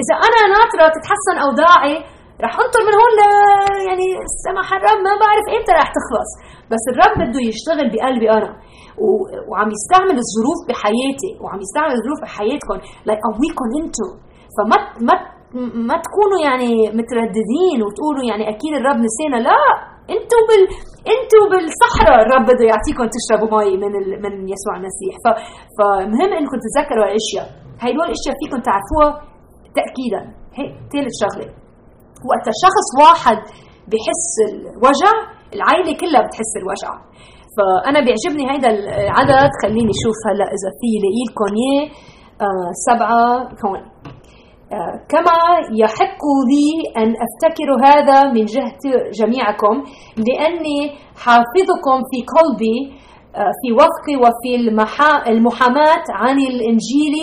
إذا 0.00 0.14
أنا 0.26 0.40
ناطرة 0.56 0.86
تتحسن 0.96 1.36
اوضاعي 1.46 1.96
رح 2.44 2.52
انطر 2.62 2.82
من 2.88 2.94
هون 3.00 3.12
ل 3.18 3.22
يعني 3.88 4.06
سمح 4.44 4.68
الرب 4.78 5.00
ما 5.08 5.14
بعرف 5.22 5.46
إمتى 5.56 5.72
رح 5.80 5.88
تخلص. 5.98 6.30
بس 6.72 6.84
الرب 6.92 7.16
بده 7.20 7.40
يشتغل 7.50 7.86
بقلبي 7.92 8.28
أنا. 8.38 8.50
و... 9.04 9.06
وعم 9.50 9.68
يستعمل 9.76 10.16
الظروف 10.24 10.60
بحياتي 10.68 11.32
وعم 11.42 11.58
يستعمل 11.66 11.92
الظروف 11.98 12.18
بحياتكم. 12.24 12.76
ليقويكم 13.08 13.66
أنتم 13.80 14.10
فما 14.56 14.78
ما 15.08 15.14
ما 15.88 15.96
تكونوا 16.06 16.40
يعني 16.48 16.70
مترددين 16.98 17.78
وتقولوا 17.84 18.24
يعني 18.30 18.44
أكيد 18.52 18.72
الرب 18.80 18.98
نسينا. 19.08 19.38
لا 19.48 19.60
أنتوا 20.14 20.42
بال 20.48 20.62
أنتوا 21.14 21.44
بالصحراء 21.50 22.18
الرب 22.24 22.44
بده 22.50 22.64
يعطيكم 22.72 23.04
تشربوا 23.16 23.50
مي 23.58 23.76
من 23.84 23.92
ال... 24.00 24.08
من 24.24 24.32
يسوع 24.54 24.74
المسيح. 24.80 25.14
ف... 25.24 25.26
فمهم 25.76 26.30
إنكم 26.38 26.56
تتذكروا 26.64 27.04
الاشياء 27.08 27.46
هدول 27.84 28.06
الإشياء 28.10 28.34
فيكم 28.40 28.58
تعرفوها 28.68 29.08
تاكيدا. 29.78 30.22
هي 30.58 30.66
ثالث 30.92 31.14
شغلة. 31.22 31.63
وقت 32.30 32.46
شخص 32.64 32.88
واحد 33.02 33.38
بحس 33.90 34.26
الوجع 34.52 35.12
العائله 35.56 35.92
كلها 36.00 36.22
بتحس 36.26 36.52
الوجع 36.62 36.90
فأنا 37.56 38.00
بيعجبني 38.04 38.44
هيدا 38.52 38.70
العدد 38.70 39.50
خليني 39.62 39.90
أشوف 39.96 40.18
هلأ 40.28 40.44
إذا 40.56 40.70
في 40.80 40.88
لاقي 41.02 41.22
لكم 41.28 41.50
إياه. 41.60 41.84
آه 42.46 42.70
سبعة 42.88 43.24
هون. 43.66 43.80
آه 44.72 44.94
كما 45.08 45.38
يحق 45.82 46.22
لي 46.50 46.68
أن 47.02 47.14
أفتكر 47.26 47.68
هذا 47.86 48.32
من 48.32 48.44
جهة 48.44 48.78
جميعكم 49.20 49.74
لأني 50.26 50.80
حافظكم 51.24 51.98
في 52.10 52.18
قلبي 52.36 52.78
آه 53.36 53.52
في 53.62 53.72
وفقي 53.72 54.16
وفي 54.24 54.50
المحاماة 55.30 56.04
عن 56.10 56.38
الإنجيل 56.38 57.16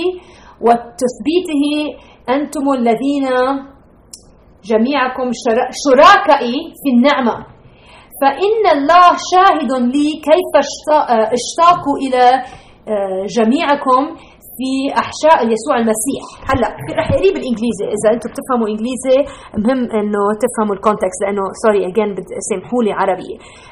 وتثبيته 0.62 1.64
أنتم 2.30 2.74
الذين 2.74 3.28
جميعكم 4.64 5.28
شركائي 5.84 6.56
في 6.82 6.90
النعمة. 6.96 7.36
فإن 8.22 8.64
الله 8.78 9.08
شاهد 9.32 9.72
لي 9.94 10.10
كيف 10.30 10.52
اشتاق 11.38 11.84
إلى 12.06 12.26
آه، 12.88 13.26
جميعكم 13.38 14.02
في 14.58 14.72
أحشاء 15.04 15.38
يسوع 15.54 15.76
المسيح. 15.82 16.24
هلأ 16.50 16.70
رح 17.00 17.08
اقري 17.12 17.30
بالانجليزي 17.36 17.86
إذا 17.96 18.08
أنتم 18.14 18.30
بتفهموا 18.32 18.68
إنجليزي 18.74 19.18
مهم 19.64 19.82
إنه 20.00 20.24
تفهموا 20.44 20.76
ال 20.78 20.83
context 20.83 21.20
لأنه 21.24 21.44
sorry 21.64 21.82
again 21.90 22.10
سامحوا 22.50 22.84
لي 22.86 22.92
عربي. 23.00 23.32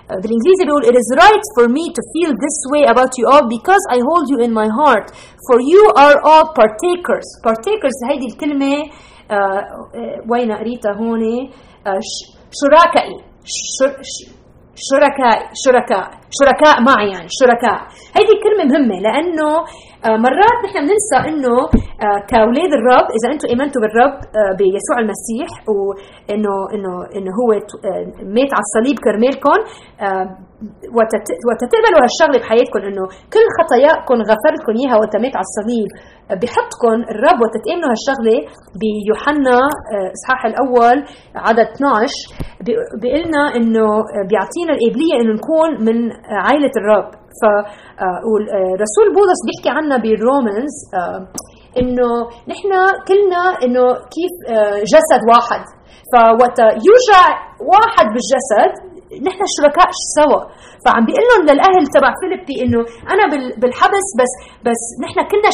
آه، 0.09 0.17
بالإنجليزي 0.21 0.63
بيقول 0.67 0.83
it 0.89 0.95
is 1.01 1.09
right 1.25 1.43
for 1.55 1.65
me 1.77 1.85
to 1.97 2.01
feel 2.13 2.31
this 2.45 2.57
way 2.73 2.83
about 2.93 3.11
you 3.19 3.25
all 3.31 3.45
because 3.57 3.83
I 3.95 3.99
hold 4.09 4.25
you 4.31 4.37
in 4.45 4.51
my 4.61 4.67
heart. 4.79 5.07
For 5.47 5.57
you 5.71 5.83
are 6.05 6.17
all 6.29 6.45
partakers. 6.59 7.27
Partakers 7.47 7.97
هيدي 8.09 8.27
الكلمة 8.31 8.73
آه، 8.75 8.87
وين 10.31 10.51
قريتها 10.51 10.93
هون 10.93 11.23
آه، 11.87 11.99
شركائي 12.61 13.17
شركاء 14.89 15.39
شركاء 15.65 16.05
شركاء 16.39 16.75
معي 16.87 17.09
يعني 17.11 17.27
شركاء. 17.41 17.79
هيدي 18.17 18.35
كلمة 18.43 18.63
مهمة 18.71 18.99
لأنه 19.05 19.49
آه، 20.05 20.17
مرات 20.25 20.57
نحن 20.65 20.79
بننسى 20.85 21.17
إنه 21.29 21.55
كأولاد 22.29 22.71
الرب 22.79 23.07
إذا 23.17 23.27
أنتم 23.33 23.47
آمنتوا 23.53 23.81
بالرب 23.81 24.17
بيسوع 24.59 24.97
المسيح 25.03 25.49
وإنه 25.75 26.53
إنه 26.73 26.93
إنه 27.15 27.31
هو 27.39 27.49
مات 28.35 28.51
على 28.55 28.63
الصليب 28.67 28.97
كرمالكم 29.05 29.57
وتتقبلوا 31.47 32.01
هالشغله 32.05 32.37
بحياتكم 32.41 32.79
إنه 32.89 33.03
كل 33.33 33.45
خطاياكم 33.57 34.17
غفر 34.29 34.51
لكم 34.57 34.73
إياها 34.79 34.95
وقت 35.01 35.15
مات 35.23 35.35
على 35.39 35.47
الصليب. 35.49 35.89
بحطكم 36.41 36.95
الرب 37.13 37.39
وتتامنوا 37.43 37.89
هالشغلة 37.93 38.37
بيوحنا 38.81 39.57
آه، 39.93 40.09
اصحاح 40.17 40.41
الأول 40.51 40.97
عدد 41.47 41.67
12 41.75 42.07
بيقول 43.01 43.35
إنه 43.57 43.87
بيعطينا 44.29 44.71
القابلية 44.75 45.15
إنه 45.21 45.33
نكون 45.39 45.69
من 45.87 45.97
عائلة 46.45 46.73
الرب. 46.81 47.09
فرسول 47.41 48.41
آه، 49.09 49.13
بولس 49.17 49.39
بيحكي 49.47 49.69
عنا 49.77 49.97
بالرومانز 50.03 50.75
آه، 50.99 51.21
إنه 51.81 52.09
نحن 52.51 52.71
كلنا 53.07 53.43
إنه 53.63 53.83
كيف 54.15 54.33
جسد 54.93 55.21
واحد. 55.31 55.63
فوقت 56.13 56.59
يوجع 56.59 57.23
واحد 57.73 58.07
بالجسد 58.13 58.71
نحن 59.27 59.41
شركاء 59.57 59.89
سوا؟ 60.17 60.41
فعم 60.85 61.03
بيقول 61.05 61.25
لهم 61.29 61.43
للأهل 61.49 61.83
تبع 61.95 62.11
فيليبي 62.21 62.55
إنه 62.63 62.79
أنا 63.13 63.23
بالحبس 63.61 64.07
بس 64.19 64.33
بس 64.65 64.81
نحن 65.03 65.17
كلنا 65.31 65.49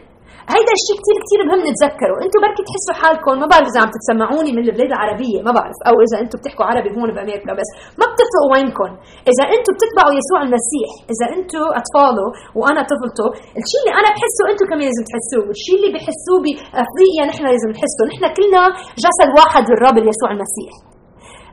هيدا 0.53 0.73
الشيء 0.79 0.95
كثير 1.01 1.17
كثير 1.23 1.39
مهم 1.47 1.61
نتذكره، 1.69 2.15
أنتم 2.25 2.39
بركي 2.43 2.63
تحسوا 2.67 2.95
حالكم 3.01 3.33
ما 3.41 3.47
بعرف 3.51 3.67
إذا 3.71 3.79
عم 3.83 3.89
تتسمعوني 3.95 4.51
من 4.57 4.63
البلاد 4.65 4.91
العربية 4.95 5.39
ما 5.47 5.51
بعرف. 5.57 5.77
أو 5.89 5.95
إذا 6.05 6.17
أنتم 6.23 6.37
بتحكوا 6.39 6.65
عربي 6.69 6.89
هون 6.95 7.09
بأمريكا 7.15 7.51
بس 7.59 7.69
ما 7.99 8.05
بتفرقوا 8.11 8.49
وينكم، 8.53 8.91
إذا 9.31 9.43
أنتم 9.55 9.71
بتتبعوا 9.75 10.13
يسوع 10.19 10.39
المسيح، 10.47 10.89
إذا 11.13 11.25
أنتم 11.35 11.65
اطفاله 11.79 12.27
وأنا 12.59 12.81
طفلته، 12.91 13.27
الشيء 13.61 13.81
اللي 13.81 13.93
أنا 13.99 14.09
بحسه 14.15 14.43
أنتم 14.51 14.65
كمان 14.69 14.85
لازم 14.89 15.03
تحسوه، 15.09 15.43
والشيء 15.47 15.75
اللي 15.79 15.91
بحسوه 15.95 16.37
بأفريقيا 16.43 17.23
نحن 17.29 17.43
لازم 17.51 17.69
نحسه، 17.75 18.01
نحن 18.11 18.23
كلنا 18.37 18.63
جسد 19.05 19.29
واحد 19.37 19.63
للرب 19.69 19.97
يسوع 20.11 20.29
المسيح. 20.35 20.73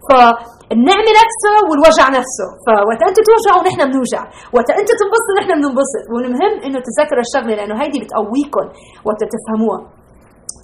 فالنعمة 0.09 1.11
نفسها 1.23 1.59
والوجع 1.69 2.07
نفسه. 2.19 2.49
فوقت 2.67 3.01
أنتم 3.09 3.23
توجعوا 3.29 3.63
نحن 3.69 3.81
بنوجع. 3.91 4.23
وقت 4.57 4.69
أنتم 4.81 4.95
تنبسطوا 5.01 5.35
نحن 5.41 5.51
بننبسط. 5.59 6.05
والمهم 6.13 6.53
انه 6.65 6.79
تتذكروا 6.87 7.23
الشغلة 7.27 7.53
لأنه 7.59 7.75
هيدي 7.83 7.99
بتقويكم 8.03 8.67
وقت 9.09 9.21
تفهموها 9.35 9.81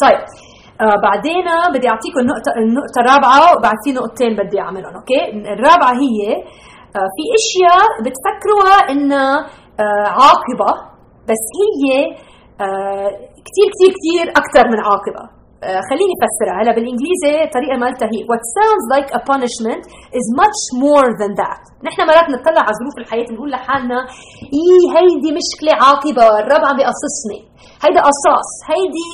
طيب 0.04 0.20
آه 0.84 0.96
بعدين 1.06 1.46
بدي 1.74 1.88
اعطيكم 1.92 2.18
النقطة 2.24 2.50
النقطة 2.62 2.98
الرابعة 3.02 3.40
وبعد 3.56 3.76
في 3.84 3.90
نقطتين 3.98 4.32
بدي 4.40 4.60
أعملهم 4.60 4.94
أوكي؟ 5.00 5.22
الرابعة 5.54 5.92
هي 6.04 6.18
آه 6.98 7.08
في 7.16 7.24
أشياء 7.40 7.86
بتفكروها 8.04 8.76
إنها 8.92 9.32
آه 9.80 10.08
عاقبة 10.20 10.70
بس 11.28 11.44
هي 11.60 11.84
آه 12.66 13.08
كثير 13.46 13.66
كثير 13.74 13.90
كثير 13.98 14.24
أكثر 14.40 14.64
من 14.72 14.78
عاقبة. 14.88 15.37
خليني 15.90 16.14
أفسرها. 16.18 16.56
هلا 16.62 16.72
بالإنجليزي 16.76 17.32
طريقة 17.56 17.76
مالتها 17.84 18.08
هي 18.14 18.20
what 18.30 18.42
sounds 18.56 18.84
like 18.94 19.08
a 19.18 19.20
punishment 19.32 19.82
is 20.18 20.26
much 20.42 20.60
more 20.84 21.08
than 21.20 21.32
that. 21.42 21.60
نحن 21.86 22.00
مرات 22.08 22.26
نطلع 22.34 22.62
على 22.66 22.74
ظروف 22.80 22.96
الحياة 23.02 23.28
نقول 23.34 23.50
لحالنا 23.50 23.98
إيه 24.56 24.82
هيدي 24.96 25.30
مشكلة 25.40 25.72
عاقبة 25.84 26.24
الرب 26.42 26.62
عم 26.68 26.76
بيقصصني. 26.80 27.40
هيدا 27.84 28.00
قصاص. 28.10 28.48
هيدي 28.70 29.10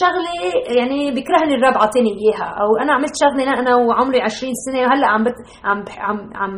شغلة 0.00 0.32
يعني 0.78 1.00
بكرهني 1.16 1.54
الرب 1.58 1.76
عطيني 1.84 2.12
إياها. 2.20 2.48
أو 2.62 2.68
أنا 2.82 2.92
عملت 2.96 3.14
شغلة 3.22 3.42
أنا 3.60 3.72
وعمري 3.76 4.20
20 4.20 4.52
سنة 4.66 4.80
وهلأ 4.84 5.06
عم 5.14 5.24
بت 5.24 5.38
عم 5.68 5.78
عم 6.06 6.18
عم, 6.40 6.54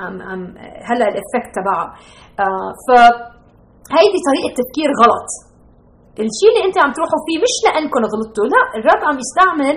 عم, 0.00 0.22
عم 0.28 0.40
هلأ 0.88 1.06
الإفكت 1.12 1.50
تبعها 1.56 1.88
آه 2.44 2.70
ف 2.86 2.88
هيدي 3.96 4.18
طريقة 4.28 4.50
تفكير 4.60 4.90
غلط. 5.02 5.28
الشيء 6.24 6.48
اللي 6.52 6.64
انت 6.68 6.76
عم 6.82 6.90
تروحوا 6.98 7.20
فيه 7.26 7.38
مش 7.44 7.54
لأنكم 7.64 8.00
غلطتوا 8.12 8.46
لا 8.54 8.62
الرب 8.78 9.02
عم 9.08 9.16
يستعمل 9.24 9.74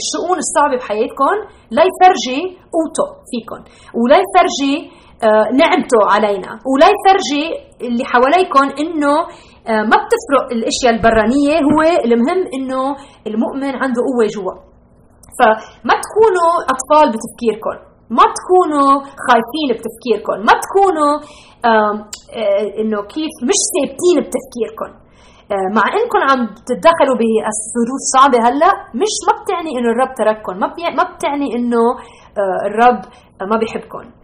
الشؤون 0.00 0.38
الصعبة 0.44 0.76
بحياتكم 0.80 1.34
ليفرجي 1.78 2.40
قوته 2.74 3.06
فيكم 3.30 3.60
وليفرجي 4.00 4.74
آه 5.28 5.46
نعمته 5.60 6.00
علينا 6.14 6.50
وليفرجي 6.70 7.44
اللي 7.86 8.04
حواليكم 8.12 8.64
إنه 8.82 9.14
آه 9.70 9.82
ما 9.90 9.96
بتفرق 10.02 10.44
الأشياء 10.56 10.92
البرانية 10.96 11.54
هو 11.68 11.80
المهم 12.04 12.40
إنه 12.56 12.82
المؤمن 13.26 13.72
عنده 13.82 14.00
قوة 14.08 14.26
جوا. 14.34 14.54
فما 15.38 15.94
تكونوا 16.04 16.50
أطفال 16.72 17.06
بتفكيركم 17.14 17.76
ما 18.18 18.24
تكونوا 18.38 18.90
خايفين 19.26 19.68
بتفكيركم 19.78 20.36
ما 20.48 20.54
تكونوا 20.64 21.12
آه 21.70 21.94
إنه 22.80 22.98
كيف 23.14 23.34
مش 23.48 23.58
ثابتين 23.74 24.16
بتفكيركم. 24.26 24.90
مع 25.76 25.82
إنكم 25.98 26.18
عم 26.30 26.46
تتدخلوا 26.46 27.16
بظروف 27.20 28.00
صعبة 28.14 28.38
هلا 28.48 28.70
مش 28.94 29.14
ما 29.26 29.32
بتعني 29.42 29.70
إنه 29.78 29.88
الرب 29.90 30.14
ترككم 30.14 30.56
ما 30.60 30.66
ما 30.98 31.14
بتعني 31.14 31.56
إنه 31.56 31.82
آه، 32.38 32.66
الرب 32.66 33.00
ما 33.50 33.56
بيحبكم. 33.56 33.98
آه، 33.98 34.21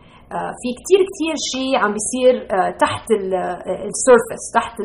في 0.60 0.68
كتير 0.78 1.00
كتير 1.10 1.34
شيء 1.52 1.76
عم 1.82 1.94
بيصير 1.96 2.34
تحت 2.84 3.06
ال 3.90 3.97
surface 3.97 4.42
تحت 4.54 4.76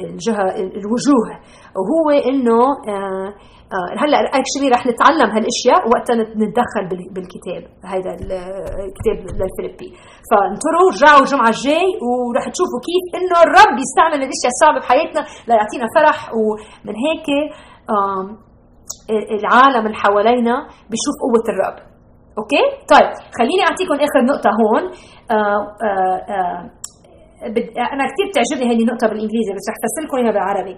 الجهة 0.00 0.46
الوجوه. 0.80 1.30
وهو 1.78 2.06
إنه 2.30 2.60
هلأ 4.02 4.18
actually 4.38 4.68
رح 4.74 4.86
نتعلم 4.86 5.30
هالأشياء 5.36 5.80
وقتها 5.90 6.16
نتدخل 6.42 6.84
بالكتاب. 7.14 7.62
هذا 7.92 8.10
الكتاب 8.86 9.16
للفيليبي 9.40 9.90
فانطروا 10.30 10.90
رجعوا 10.92 11.20
الجمعة 11.20 11.48
الجاي 11.48 11.88
ورح 12.06 12.44
تشوفوا 12.54 12.80
كيف 12.88 13.06
إنه 13.18 13.38
الرب 13.46 13.74
يستعمل 13.84 14.18
الاشياء 14.26 14.50
الصعبة 14.54 14.78
بحياتنا 14.82 15.22
ليعطينا 15.48 15.86
فرح. 15.96 16.18
ومن 16.38 16.94
هيك 17.06 17.28
العالم 19.38 19.86
اللي 19.86 19.98
حوالينا 20.04 20.54
بيشوف 20.90 21.14
قوة 21.24 21.46
الرب. 21.52 21.78
أوكي؟ 22.38 22.62
طيب 22.92 23.08
خليني 23.38 23.62
أعطيكم 23.68 23.94
آخر 24.06 24.20
نقطة 24.32 24.50
هون. 24.60 24.82
آآ 25.30 25.58
آآ 25.86 26.70
أنا 27.94 28.04
كثير 28.10 28.26
بتعجبني 28.30 28.66
هذه 28.72 28.82
النقطة 28.86 29.06
بالإنجليزي 29.08 29.52
بس 29.56 29.64
رح 29.70 29.76
افسر 29.80 30.02
لكم 30.04 30.16
إياها 30.18 30.32
بالعربي. 30.36 30.74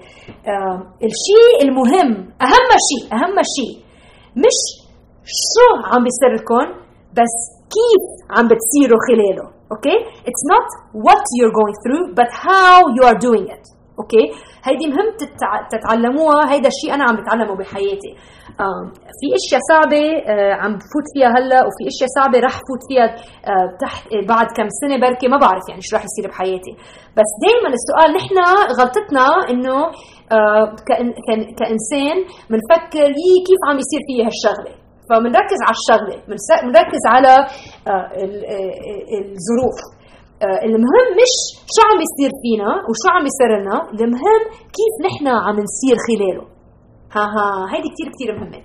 آه 0.52 0.76
الشيء 1.10 1.56
المهم 1.66 2.10
أهم 2.46 2.70
شيء 2.88 3.02
أهم 3.16 3.36
شيء 3.56 3.74
مش 4.44 4.58
شو 5.52 5.66
عم 5.90 6.02
بيصير 6.06 6.30
لكم 6.38 6.66
بس 7.18 7.34
كيف 7.76 8.04
عم 8.36 8.44
بتصيروا 8.50 9.00
خلاله 9.08 9.46
أوكي؟ 9.72 9.96
it's 10.28 10.42
not 10.52 10.70
what 11.06 11.24
you're 11.36 11.54
going 11.60 11.76
through 11.84 12.04
but 12.18 12.30
how 12.46 12.76
you 12.96 13.02
are 13.10 13.18
doing 13.26 13.46
it 13.56 13.64
أوكي؟ 14.00 14.24
هيدي 14.64 14.86
مهم 14.86 15.08
تتعلموها 15.72 16.52
هيدا 16.52 16.68
الشيء 16.68 16.94
أنا 16.94 17.04
عم 17.04 17.16
بتعلمه 17.22 17.56
بحياتي. 17.56 18.12
في 19.18 19.26
إشياء 19.38 19.60
صعبة 19.72 20.04
آه، 20.32 20.52
عم 20.62 20.72
بفوت 20.80 21.06
فيها 21.14 21.30
هلأ 21.36 21.60
وفي 21.66 21.82
إشياء 21.92 22.08
صعبة 22.18 22.38
رح 22.46 22.56
فوت 22.66 22.82
فيها 22.88 23.06
آه، 23.52 23.68
تحت 23.82 24.02
آه، 24.14 24.24
بعد 24.32 24.46
كم 24.56 24.68
سنة 24.80 24.96
بركي 25.04 25.26
ما 25.32 25.38
بعرف 25.44 25.64
يعني 25.68 25.82
شو 25.86 25.92
رح 25.96 26.04
يصير 26.08 26.24
بحياتي. 26.30 26.72
بس 27.18 27.30
دائما 27.44 27.68
السؤال 27.78 28.08
نحن 28.18 28.36
غلطتنا 28.78 29.26
إنه 29.50 29.76
كإنسان 31.58 32.16
بنفكر 32.50 33.08
يي 33.24 33.34
كيف 33.48 33.60
عم 33.68 33.76
يصير 33.82 34.00
فيي 34.06 34.20
هالشغلة؟ 34.28 34.72
فبنركز 35.08 35.60
على 35.66 35.76
الشغلة 35.80 36.16
بنركز 36.64 37.02
على 37.14 37.32
الظروف. 39.36 39.78
المهم 40.68 41.06
مش 41.20 41.34
شو 41.74 41.82
عم 41.88 41.96
بيصير 42.02 42.30
فينا 42.42 42.70
وشو 42.88 43.08
عم 43.14 43.22
بيصير 43.28 43.50
لنا 43.60 43.76
المهم 44.04 44.42
كيف 44.78 44.94
نحن 45.06 45.26
عم 45.46 45.56
نصير 45.66 45.96
خلاله. 46.06 46.59
ها 47.14 47.24
ها 47.34 47.46
هيدي 47.72 47.88
كثير 47.94 48.08
كثير 48.14 48.30
مهمة. 48.38 48.60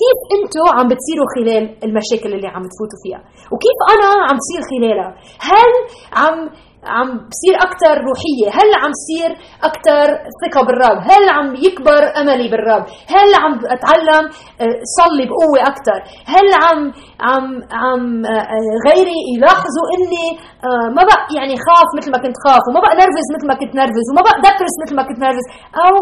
كيف 0.00 0.18
أنتم 0.36 0.66
عم 0.78 0.86
بتصيروا 0.92 1.28
خلال 1.34 1.64
المشاكل 1.86 2.30
اللي 2.36 2.48
عم 2.54 2.62
تفوتوا 2.72 2.98
فيها؟ 3.02 3.20
وكيف 3.52 3.78
أنا 3.94 4.08
عم 4.28 4.36
بصير 4.42 4.60
خلالها؟ 4.70 5.10
هل 5.50 5.70
عم 6.20 6.36
عم 6.94 7.08
بصير 7.32 7.54
أكثر 7.66 7.94
روحية؟ 8.10 8.48
هل 8.58 8.68
عم 8.82 8.90
بصير 8.98 9.30
أكثر 9.68 10.06
ثقة 10.42 10.60
بالرب؟ 10.66 10.98
هل 11.10 11.24
عم 11.36 11.48
يكبر 11.66 12.02
أملي 12.20 12.48
بالرب؟ 12.52 12.84
هل 13.14 13.28
عم 13.42 13.52
أتعلم 13.76 14.24
آه، 14.62 14.76
صلي 14.98 15.24
بقوة 15.30 15.60
أكثر 15.72 15.98
هل 16.34 16.46
عم 16.64 16.80
عم 17.28 17.44
عم 17.82 18.02
آه، 18.26 18.44
آه، 18.54 18.74
غيري 18.86 19.18
يلاحظوا 19.34 19.86
إني 19.94 20.26
ما 20.96 21.02
بقى 21.10 21.22
يعني 21.38 21.54
خاف 21.66 21.88
مثل 21.98 22.10
ما 22.14 22.18
كنت 22.24 22.36
خاف 22.44 22.62
وما 22.68 22.80
بقى 22.84 22.94
نرفز 23.02 23.26
مثل 23.34 23.46
ما 23.50 23.54
كنت 23.60 23.72
نرفز 23.80 24.06
وما 24.10 24.22
بقى 24.26 24.36
دبرس 24.46 24.74
مثل 24.82 24.94
ما 24.98 25.02
كنت 25.08 25.18
نرفز 25.24 25.46
أو 25.84 25.94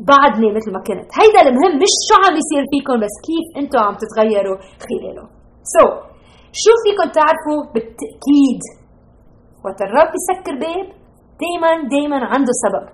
بعدني 0.00 0.48
مثل 0.56 0.70
ما 0.76 0.80
كنت. 0.88 1.08
هيدا 1.20 1.40
المهم 1.48 1.74
مش 1.82 1.92
شو 2.08 2.14
عم 2.22 2.32
بيصير 2.36 2.62
فيكم 2.72 2.96
بس 3.04 3.14
كيف 3.28 3.46
أنتم 3.60 3.78
عم 3.86 3.96
تتغيروا 4.02 4.58
خلاله 4.86 5.24
سو 5.74 5.86
so, 5.86 6.12
شو 6.62 6.72
فيكم 6.84 7.08
تعرفوا 7.18 7.60
بالتأكيد؟ 7.72 8.62
وقت 9.64 9.80
الرب 9.86 10.10
يسكر 10.18 10.54
باب 10.64 10.86
دايما 11.42 11.70
دايما 11.94 12.18
عنده 12.32 12.52
سبب. 12.64 12.84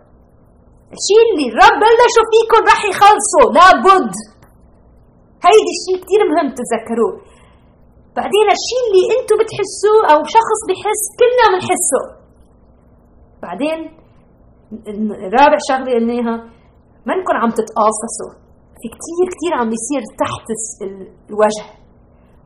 الشيء 0.96 1.22
اللي 1.28 1.46
الرب 1.50 1.78
بلشوا 1.82 2.26
فيكم 2.32 2.62
رح 2.72 2.80
يخلصوا. 2.92 3.48
لابد. 3.56 4.14
هيدي 5.46 5.72
الشيء 5.76 5.96
كثير 6.02 6.20
مهم 6.30 6.48
تتذكروه. 6.58 7.14
بعدين 8.18 8.46
الشيء 8.56 8.82
اللي 8.86 9.04
أنتم 9.16 9.36
بتحسوه 9.40 10.00
أو 10.12 10.18
شخص 10.36 10.60
بحس 10.68 11.02
كلنا 11.20 11.46
بنحسه. 11.52 12.02
بعدين 13.44 13.78
رابع 15.36 15.58
شغلة 15.68 15.90
قلناها 15.94 16.36
منكم 17.10 17.34
عم 17.42 17.50
تتقاصصوا. 17.60 18.32
في 18.80 18.86
كتير 18.94 19.26
كتير 19.34 19.52
عم 19.58 19.68
بيصير 19.74 20.02
تحت 20.22 20.46
الوجه. 21.30 21.66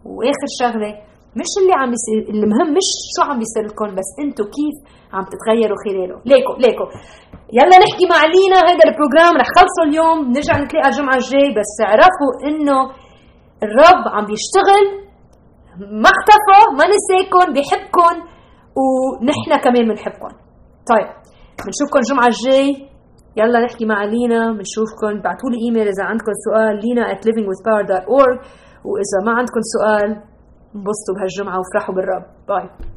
وآخر 0.04 0.48
شغلة 0.60 0.92
مش 1.40 1.52
اللي 1.60 1.74
عم 1.80 1.88
بيصير 1.94 2.20
المهم 2.34 2.68
مش 2.78 2.88
شو 3.14 3.22
عم 3.28 3.38
بيصير 3.42 3.64
لكم 3.70 3.90
بس 3.98 4.10
أنتم 4.24 4.44
كيف 4.56 4.76
عم 5.14 5.24
تتغيروا 5.32 5.78
خلاله. 5.84 6.16
ليكو 6.30 6.52
ليكو. 6.64 6.84
يلا 7.58 7.76
نحكي 7.84 8.04
مع 8.12 8.20
لينا 8.34 8.58
هذا 8.68 8.84
البروجرام 8.88 9.32
رح 9.40 9.48
خلصه 9.56 9.82
اليوم. 9.88 10.18
نرجع 10.34 10.54
نتلاقى 10.62 10.88
الجمعة 10.88 11.16
الجاي 11.22 11.48
بس 11.58 11.72
اعرفوا 11.86 12.32
انه 12.48 12.78
الرب 13.64 14.02
عم 14.14 14.24
بيشتغل. 14.30 14.84
ما 16.02 16.10
اختفى 16.14 16.60
ما 16.78 16.84
نسيكم 16.92 17.46
بيحبكم 17.54 18.14
ونحن 18.80 19.50
كمان 19.64 19.84
بنحبكم 19.88 20.32
طيب 20.90 21.08
بنشوفكم 21.64 21.98
الجمعة 22.02 22.26
الجاي. 22.26 22.91
يلا 23.36 23.60
نحكي 23.64 23.84
مع 23.86 24.04
لينا 24.04 24.52
بنشوفكم 24.52 25.18
ابعتوا 25.18 25.50
لي 25.50 25.58
ايميل 25.64 25.88
إذا 25.88 26.04
عندكم 26.04 26.32
سؤال 26.46 26.74
لينا 26.84 27.02
at 27.12 27.20
livingwithpower.org 27.26 28.36
وإذا 28.88 29.18
ما 29.26 29.32
عندكم 29.38 29.60
سؤال 29.74 30.10
انبسطوا 30.76 31.14
بهالجمعة 31.16 31.56
وافرحوا 31.58 31.94
بالرب. 31.94 32.24
باي 32.48 32.91